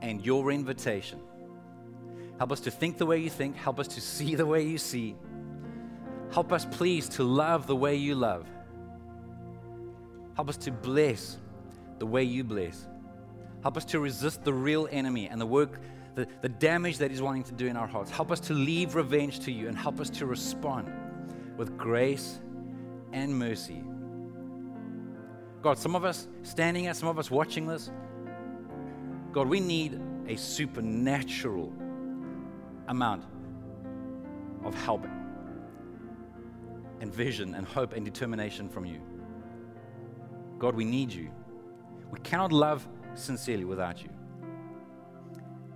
[0.02, 1.20] and your invitation.
[2.38, 3.56] Help us to think the way you think.
[3.56, 5.14] Help us to see the way you see.
[6.32, 8.46] Help us, please, to love the way you love.
[10.36, 11.38] Help us to bless
[11.98, 12.86] the way you bless.
[13.62, 15.80] Help us to resist the real enemy and the work,
[16.14, 18.10] the, the damage that he's wanting to do in our hearts.
[18.10, 20.90] Help us to leave revenge to you and help us to respond
[21.58, 22.38] with grace
[23.12, 23.82] and mercy.
[25.62, 27.90] God, some of us standing here, some of us watching this,
[29.32, 31.72] God, we need a supernatural
[32.88, 33.24] amount
[34.64, 35.06] of help
[37.00, 39.00] and vision and hope and determination from you.
[40.58, 41.30] God, we need you.
[42.10, 44.10] We cannot love sincerely without you.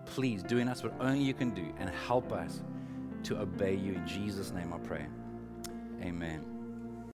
[0.06, 2.62] Please do in us what only you can do and help us
[3.24, 3.94] to obey you.
[3.94, 5.06] In Jesus' name I pray.
[6.02, 6.53] Amen.